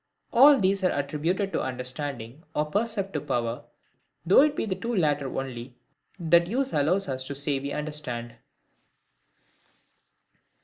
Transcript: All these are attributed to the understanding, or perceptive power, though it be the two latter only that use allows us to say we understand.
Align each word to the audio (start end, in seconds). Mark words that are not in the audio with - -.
All 0.33 0.59
these 0.59 0.83
are 0.83 0.89
attributed 0.99 1.51
to 1.53 1.59
the 1.59 1.63
understanding, 1.63 2.41
or 2.55 2.65
perceptive 2.65 3.27
power, 3.27 3.65
though 4.25 4.41
it 4.41 4.55
be 4.55 4.65
the 4.65 4.73
two 4.73 4.95
latter 4.95 5.31
only 5.37 5.75
that 6.17 6.47
use 6.47 6.73
allows 6.73 7.07
us 7.07 7.23
to 7.27 7.35
say 7.35 7.59
we 7.59 7.71
understand. 7.71 8.35